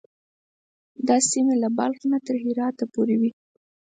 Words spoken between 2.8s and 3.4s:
پورې وې.